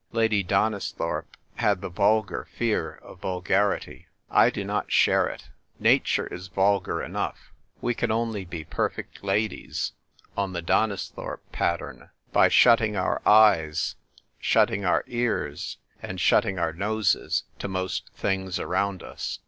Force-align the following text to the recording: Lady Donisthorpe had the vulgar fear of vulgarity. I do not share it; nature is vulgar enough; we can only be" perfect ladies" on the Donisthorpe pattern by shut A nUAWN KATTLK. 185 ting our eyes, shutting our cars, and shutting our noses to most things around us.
Lady 0.13 0.41
Donisthorpe 0.43 1.37
had 1.57 1.79
the 1.81 1.87
vulgar 1.89 2.47
fear 2.57 2.95
of 3.03 3.19
vulgarity. 3.21 4.07
I 4.31 4.49
do 4.49 4.65
not 4.65 4.91
share 4.91 5.27
it; 5.27 5.49
nature 5.77 6.25
is 6.33 6.47
vulgar 6.47 7.03
enough; 7.03 7.53
we 7.81 7.93
can 7.93 8.09
only 8.09 8.43
be" 8.43 8.63
perfect 8.79 9.23
ladies" 9.23 9.91
on 10.35 10.53
the 10.53 10.61
Donisthorpe 10.63 11.43
pattern 11.51 12.09
by 12.33 12.47
shut 12.47 12.81
A 12.81 12.85
nUAWN 12.85 12.87
KATTLK. 12.87 12.95
185 13.25 13.25
ting 13.29 13.31
our 13.31 13.31
eyes, 13.31 13.95
shutting 14.39 14.85
our 14.85 15.03
cars, 15.03 15.77
and 16.01 16.19
shutting 16.19 16.57
our 16.57 16.73
noses 16.73 17.43
to 17.59 17.67
most 17.67 18.09
things 18.15 18.57
around 18.57 19.03
us. 19.03 19.37